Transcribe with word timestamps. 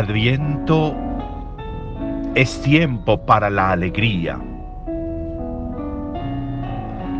Adviento 0.00 0.96
es 2.34 2.62
tiempo 2.62 3.20
para 3.26 3.50
la 3.50 3.72
alegría. 3.72 4.40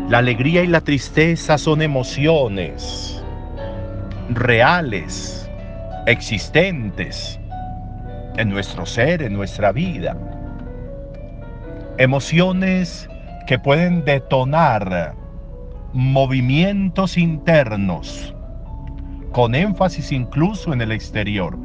La 0.09 0.17
alegría 0.17 0.63
y 0.63 0.67
la 0.67 0.81
tristeza 0.81 1.59
son 1.59 1.83
emociones 1.83 3.23
reales, 4.29 5.47
existentes 6.07 7.39
en 8.37 8.49
nuestro 8.49 8.87
ser, 8.87 9.21
en 9.21 9.33
nuestra 9.33 9.71
vida. 9.71 10.17
Emociones 11.99 13.07
que 13.45 13.59
pueden 13.59 14.03
detonar 14.05 15.13
movimientos 15.93 17.15
internos, 17.15 18.33
con 19.33 19.53
énfasis 19.53 20.11
incluso 20.11 20.73
en 20.73 20.81
el 20.81 20.91
exterior, 20.91 21.55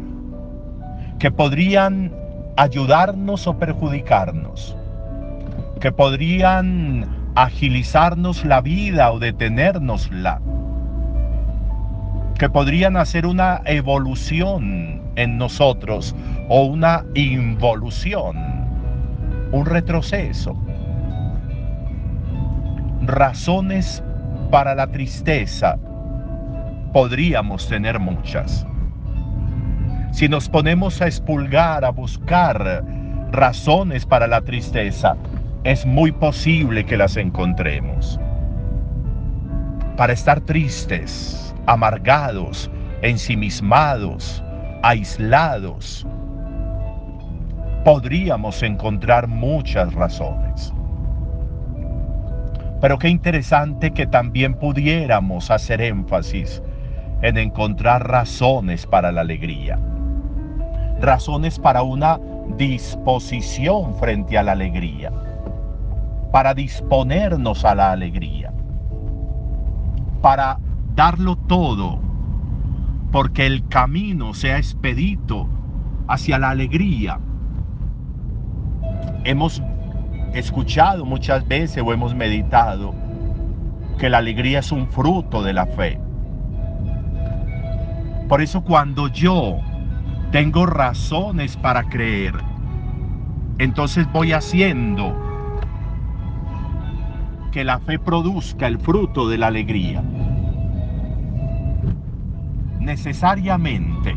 que 1.19 1.31
podrían 1.31 2.13
ayudarnos 2.57 3.47
o 3.47 3.59
perjudicarnos, 3.59 4.77
que 5.81 5.93
podrían 5.93 7.33
agilizarnos 7.35 8.45
la 8.45 8.61
vida 8.61 9.13
o 9.13 9.19
detenernosla, 9.19 10.41
que 12.39 12.49
podrían 12.49 12.97
hacer 12.97 13.27
una 13.27 13.63
evolución 13.65 15.03
en 15.17 15.39
nosotros 15.39 16.15
o 16.49 16.65
una 16.65 17.05
involución, 17.15 18.37
un 19.53 19.67
retroceso. 19.67 20.55
Razones 23.03 24.03
para 24.51 24.75
la 24.75 24.87
tristeza 24.89 25.79
podríamos 26.93 27.69
tener 27.69 27.99
muchas. 27.99 28.67
Si 30.17 30.31
nos 30.31 30.49
ponemos 30.49 31.03
a 31.03 31.09
expulgar, 31.09 31.85
a 31.85 31.91
buscar 31.91 32.83
razones 33.33 34.07
para 34.07 34.27
la 34.27 34.41
tristeza, 34.41 35.15
es 35.63 35.85
muy 35.85 36.11
posible 36.11 36.87
que 36.87 36.97
las 36.97 37.19
encontremos. 37.19 38.19
Para 39.99 40.15
estar 40.15 40.41
tristes, 40.41 41.55
amargados, 41.67 42.71
ensimismados, 43.03 44.43
aislados, 44.83 46.07
podríamos 47.85 48.63
encontrar 48.63 49.29
muchas 49.29 49.93
razones. 49.93 50.73
Pero 52.81 52.99
qué 52.99 53.11
interesante 53.11 53.91
que 53.91 54.07
también 54.07 54.55
pudiéramos 54.55 55.51
hacer 55.51 55.83
énfasis 55.83 56.63
en 57.21 57.37
encontrar 57.37 58.09
razones 58.09 58.87
para 58.87 59.13
la 59.13 59.21
alegría. 59.21 59.79
Razones 61.01 61.59
para 61.59 61.83
una 61.83 62.19
disposición 62.57 63.95
frente 63.95 64.39
a 64.39 64.43
la 64.43 64.53
alegría 64.53 65.13
para 66.37 66.53
disponernos 66.53 67.65
a 67.65 67.75
la 67.75 67.93
alegría, 67.93 68.53
para 70.21 70.59
darlo 70.95 71.37
todo, 71.37 71.99
porque 73.11 73.47
el 73.47 73.67
camino 73.69 74.35
sea 74.35 74.59
expedito 74.59 75.49
hacia 76.09 76.39
la 76.39 76.51
alegría. 76.51 77.19
Hemos 79.25 79.63
escuchado 80.35 81.07
muchas 81.07 81.49
veces 81.49 81.83
o 81.83 81.91
hemos 81.91 82.15
meditado 82.15 82.95
que 83.99 84.11
la 84.11 84.19
alegría 84.19 84.59
es 84.59 84.73
un 84.73 84.89
fruto 84.89 85.43
de 85.43 85.55
la 85.55 85.65
fe. 85.65 85.99
Por 88.29 88.43
eso 88.43 88.63
cuando 88.63 89.09
yo 89.09 89.61
tengo 90.37 90.67
razones 90.67 91.57
para 91.57 91.85
creer, 91.85 92.35
entonces 93.57 94.07
voy 94.13 94.35
haciendo 94.35 95.17
que 97.53 97.65
la 97.65 97.79
fe 97.79 97.99
produzca 97.99 98.67
el 98.67 98.79
fruto 98.79 99.31
de 99.31 99.39
la 99.39 99.47
alegría. 99.47 100.05
Necesariamente, 102.81 104.15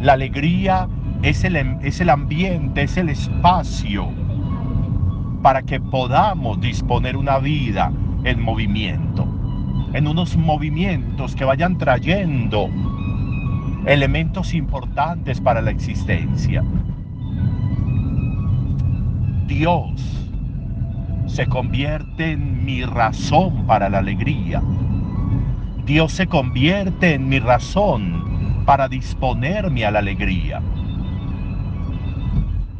la 0.00 0.14
alegría 0.14 0.88
es 1.20 1.44
el, 1.44 1.56
es 1.82 2.00
el 2.00 2.08
ambiente, 2.08 2.84
es 2.84 2.96
el 2.96 3.10
espacio 3.10 4.08
para 5.42 5.60
que 5.60 5.78
podamos 5.78 6.58
disponer 6.58 7.18
una 7.18 7.38
vida 7.38 7.92
en 8.24 8.40
movimiento, 8.40 9.28
en 9.92 10.06
unos 10.06 10.38
movimientos 10.38 11.36
que 11.36 11.44
vayan 11.44 11.76
trayendo 11.76 12.70
elementos 13.86 14.54
importantes 14.54 15.40
para 15.40 15.60
la 15.60 15.70
existencia. 15.70 16.64
Dios 19.46 20.24
se 21.26 21.46
convierte 21.46 22.32
en 22.32 22.64
mi 22.64 22.84
razón 22.84 23.66
para 23.66 23.88
la 23.88 23.98
alegría. 23.98 24.62
Dios 25.84 26.12
se 26.12 26.26
convierte 26.26 27.14
en 27.14 27.28
mi 27.28 27.38
razón 27.38 28.62
para 28.64 28.88
disponerme 28.88 29.84
a 29.84 29.90
la 29.90 29.98
alegría. 29.98 30.62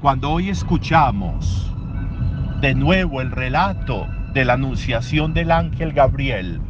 Cuando 0.00 0.30
hoy 0.30 0.48
escuchamos 0.48 1.70
de 2.60 2.74
nuevo 2.74 3.20
el 3.20 3.30
relato 3.30 4.06
de 4.32 4.44
la 4.46 4.54
anunciación 4.54 5.34
del 5.34 5.50
ángel 5.50 5.92
Gabriel 5.92 6.60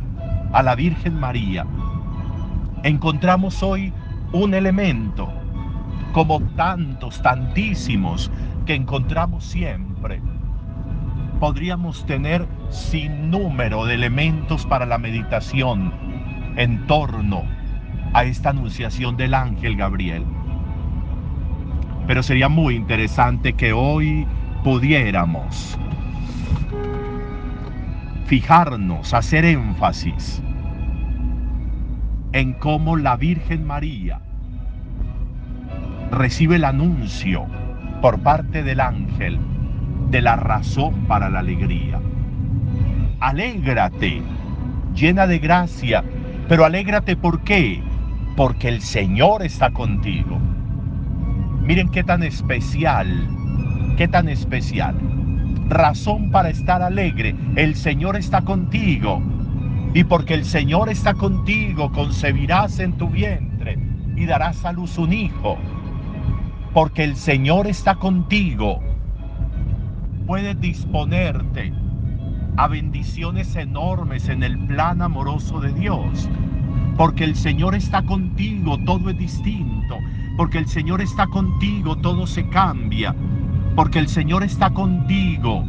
a 0.52 0.62
la 0.62 0.74
Virgen 0.74 1.14
María, 1.18 1.66
encontramos 2.82 3.62
hoy 3.62 3.92
un 4.34 4.52
elemento, 4.52 5.32
como 6.12 6.40
tantos, 6.56 7.22
tantísimos, 7.22 8.30
que 8.66 8.74
encontramos 8.74 9.44
siempre 9.44 10.20
podríamos 11.44 12.06
tener 12.06 12.46
sin 12.70 13.30
número 13.30 13.84
de 13.84 13.94
elementos 13.94 14.64
para 14.64 14.86
la 14.86 14.96
meditación 14.96 15.92
en 16.56 16.86
torno 16.86 17.42
a 18.14 18.24
esta 18.24 18.48
anunciación 18.48 19.18
del 19.18 19.34
ángel 19.34 19.76
Gabriel. 19.76 20.24
Pero 22.06 22.22
sería 22.22 22.48
muy 22.48 22.76
interesante 22.76 23.52
que 23.52 23.74
hoy 23.74 24.26
pudiéramos 24.62 25.78
fijarnos, 28.26 29.12
hacer 29.12 29.44
énfasis 29.44 30.42
en 32.34 32.52
cómo 32.54 32.96
la 32.96 33.16
Virgen 33.16 33.64
María 33.64 34.18
recibe 36.10 36.56
el 36.56 36.64
anuncio 36.64 37.46
por 38.02 38.18
parte 38.18 38.64
del 38.64 38.80
ángel 38.80 39.38
de 40.10 40.20
la 40.20 40.34
razón 40.34 41.06
para 41.06 41.30
la 41.30 41.38
alegría. 41.38 42.00
Alégrate, 43.20 44.20
llena 44.96 45.28
de 45.28 45.38
gracia, 45.38 46.02
pero 46.48 46.64
alégrate 46.64 47.14
¿por 47.14 47.40
qué? 47.42 47.80
Porque 48.36 48.66
el 48.66 48.80
Señor 48.80 49.44
está 49.44 49.70
contigo. 49.70 50.36
Miren 51.62 51.88
qué 51.88 52.02
tan 52.02 52.24
especial, 52.24 53.28
qué 53.96 54.08
tan 54.08 54.28
especial. 54.28 54.96
Razón 55.68 56.32
para 56.32 56.48
estar 56.48 56.82
alegre, 56.82 57.36
el 57.54 57.76
Señor 57.76 58.16
está 58.16 58.42
contigo. 58.42 59.22
Y 59.94 60.02
porque 60.02 60.34
el 60.34 60.44
Señor 60.44 60.88
está 60.88 61.14
contigo, 61.14 61.90
concebirás 61.92 62.80
en 62.80 62.94
tu 62.94 63.08
vientre 63.08 63.78
y 64.16 64.26
darás 64.26 64.64
a 64.64 64.72
luz 64.72 64.98
un 64.98 65.12
hijo. 65.12 65.56
Porque 66.72 67.04
el 67.04 67.14
Señor 67.14 67.68
está 67.68 67.94
contigo, 67.94 68.82
puedes 70.26 70.60
disponerte 70.60 71.72
a 72.56 72.66
bendiciones 72.66 73.54
enormes 73.54 74.28
en 74.28 74.42
el 74.42 74.58
plan 74.66 75.00
amoroso 75.00 75.60
de 75.60 75.72
Dios. 75.72 76.28
Porque 76.96 77.22
el 77.22 77.36
Señor 77.36 77.76
está 77.76 78.02
contigo, 78.02 78.78
todo 78.84 79.10
es 79.10 79.18
distinto. 79.18 79.98
Porque 80.36 80.58
el 80.58 80.66
Señor 80.66 81.02
está 81.02 81.28
contigo, 81.28 81.96
todo 81.96 82.26
se 82.26 82.48
cambia. 82.48 83.14
Porque 83.76 84.00
el 84.00 84.08
Señor 84.08 84.42
está 84.42 84.70
contigo, 84.70 85.64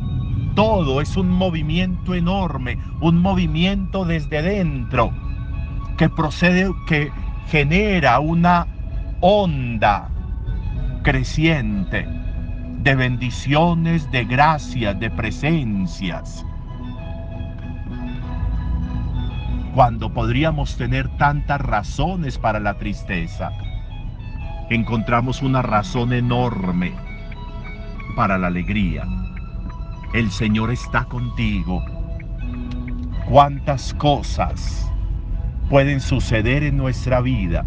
todo 0.56 1.02
es 1.02 1.18
un 1.18 1.30
movimiento 1.30 2.16
enorme, 2.16 2.80
un 3.02 3.22
movimiento 3.22 4.06
desde 4.06 4.42
dentro 4.42 5.12
que 5.98 6.10
procede, 6.10 6.72
que 6.88 7.12
genera 7.48 8.19
una 8.19 8.68
onda 9.19 10.10
creciente 11.04 12.07
de 12.80 12.96
bendiciones, 12.96 14.10
de 14.12 14.25
gracias, 14.25 15.00
de 15.00 15.10
presencias. 15.10 16.46
Cuando 19.74 20.13
podríamos 20.13 20.78
tener 20.78 21.10
tantas 21.18 21.60
razones 21.60 22.38
para 22.38 22.60
la 22.60 22.75
tristeza, 22.75 23.52
encontramos 24.69 25.42
una 25.42 25.62
razón 25.62 26.13
enorme 26.13 26.94
para 28.16 28.38
la 28.38 28.48
alegría. 28.48 29.06
El 30.13 30.31
Señor 30.31 30.72
está 30.72 31.06
contigo. 31.06 31.84
¿Cuántas 33.28 33.94
cosas 33.96 34.92
pueden 35.69 36.00
suceder 36.00 36.63
en 36.63 36.78
nuestra 36.78 37.22
vida 37.22 37.66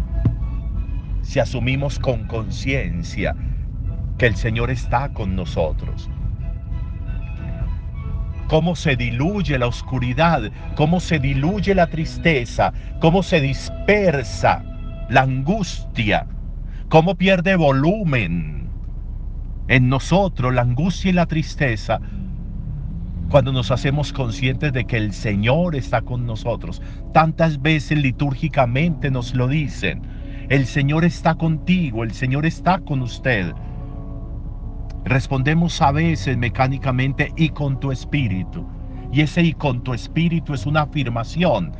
si 1.21 1.39
asumimos 1.39 1.99
con 1.99 2.25
conciencia 2.25 3.35
que 4.17 4.27
el 4.27 4.35
Señor 4.35 4.69
está 4.71 5.09
con 5.09 5.35
nosotros. 5.35 6.09
Cómo 8.47 8.75
se 8.75 8.95
diluye 8.95 9.59
la 9.59 9.67
oscuridad, 9.67 10.51
cómo 10.75 10.99
se 10.99 11.19
diluye 11.19 11.75
la 11.75 11.87
tristeza, 11.87 12.73
cómo 12.99 13.21
se 13.21 13.41
dispersa 13.41 14.63
la 15.09 15.21
angustia, 15.21 16.25
cómo 16.89 17.15
pierde 17.15 17.55
volumen 17.55 18.69
en 19.67 19.87
nosotros 19.87 20.53
la 20.53 20.63
angustia 20.63 21.11
y 21.11 21.13
la 21.13 21.27
tristeza 21.27 22.01
cuando 23.29 23.51
nos 23.51 23.69
hacemos 23.69 24.11
conscientes 24.11 24.73
de 24.73 24.85
que 24.85 24.97
el 24.97 25.13
Señor 25.13 25.75
está 25.75 26.01
con 26.01 26.25
nosotros. 26.25 26.81
Tantas 27.13 27.61
veces 27.61 27.99
litúrgicamente 27.99 29.11
nos 29.11 29.35
lo 29.35 29.47
dicen. 29.47 30.01
El 30.49 30.65
Señor 30.65 31.05
está 31.05 31.35
contigo, 31.35 32.03
el 32.03 32.11
Señor 32.11 32.47
está 32.47 32.79
con 32.79 33.03
usted. 33.03 33.53
Respondemos 35.05 35.79
a 35.81 35.91
veces 35.91 36.37
mecánicamente 36.37 37.31
y 37.37 37.49
con 37.49 37.79
tu 37.79 37.91
espíritu. 37.91 38.65
Y 39.11 39.21
ese 39.21 39.43
y 39.43 39.53
con 39.53 39.83
tu 39.83 39.93
espíritu 39.93 40.53
es 40.53 40.65
una 40.65 40.81
afirmación 40.81 41.71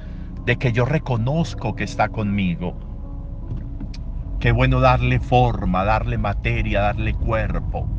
de 0.45 0.57
que 0.57 0.71
yo 0.71 0.85
reconozco 0.85 1.75
que 1.75 1.83
está 1.83 2.09
conmigo. 2.09 2.75
Qué 4.39 4.51
bueno 4.51 4.79
darle 4.79 5.19
forma, 5.19 5.83
darle 5.83 6.17
materia, 6.17 6.81
darle 6.81 7.13
cuerpo. 7.13 7.98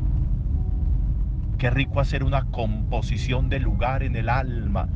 Qué 1.61 1.69
rico 1.69 1.99
hacer 1.99 2.23
una 2.23 2.45
composición 2.45 3.47
de 3.47 3.59
lugar 3.59 4.01
en 4.01 4.15
el 4.15 4.29
alma 4.29 4.89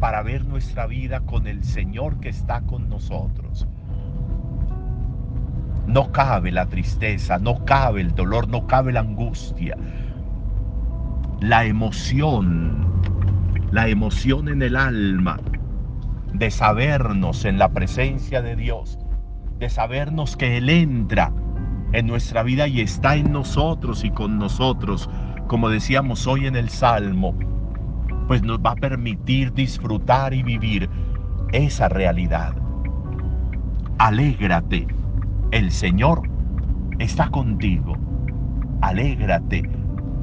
para 0.00 0.20
ver 0.24 0.44
nuestra 0.44 0.88
vida 0.88 1.20
con 1.20 1.46
el 1.46 1.62
Señor 1.62 2.18
que 2.18 2.30
está 2.30 2.62
con 2.62 2.88
nosotros. 2.88 3.68
No 5.86 6.10
cabe 6.10 6.50
la 6.50 6.66
tristeza, 6.66 7.38
no 7.38 7.64
cabe 7.64 8.00
el 8.00 8.12
dolor, 8.12 8.48
no 8.48 8.66
cabe 8.66 8.92
la 8.92 8.98
angustia. 8.98 9.76
La 11.38 11.64
emoción, 11.64 13.00
la 13.70 13.86
emoción 13.86 14.48
en 14.48 14.62
el 14.62 14.74
alma 14.74 15.38
de 16.32 16.50
sabernos 16.50 17.44
en 17.44 17.56
la 17.56 17.68
presencia 17.68 18.42
de 18.42 18.56
Dios, 18.56 18.98
de 19.60 19.68
sabernos 19.70 20.36
que 20.36 20.56
Él 20.56 20.68
entra 20.68 21.32
en 21.92 22.08
nuestra 22.08 22.42
vida 22.42 22.66
y 22.66 22.80
está 22.80 23.14
en 23.14 23.30
nosotros 23.30 24.02
y 24.02 24.10
con 24.10 24.40
nosotros, 24.40 25.08
como 25.46 25.68
decíamos 25.68 26.26
hoy 26.26 26.46
en 26.46 26.56
el 26.56 26.68
Salmo, 26.68 27.34
pues 28.28 28.42
nos 28.42 28.58
va 28.58 28.72
a 28.72 28.76
permitir 28.76 29.52
disfrutar 29.52 30.34
y 30.34 30.42
vivir 30.42 30.88
esa 31.52 31.88
realidad. 31.88 32.54
Alégrate 33.98 34.86
el 35.52 35.70
Señor 35.70 36.22
está 36.98 37.28
contigo. 37.30 37.96
Alégrate, 38.80 39.62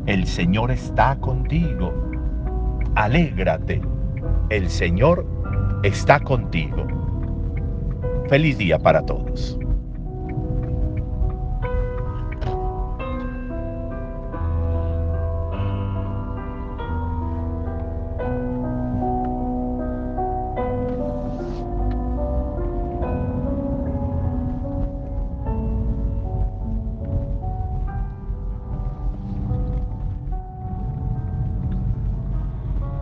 el 0.05 0.27
Señor 0.27 0.69
está 0.69 1.15
contigo. 1.15 1.93
Alégrate, 2.95 3.81
el 4.49 4.69
Señor 4.69 5.25
está 5.83 6.19
contigo. 6.19 6.85
Feliz 8.27 8.57
día 8.57 8.77
para 8.77 9.01
todos. 9.05 9.57